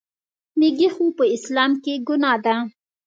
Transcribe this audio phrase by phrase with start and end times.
[0.57, 2.55] میږي خو په اسلام کې ګناه ده.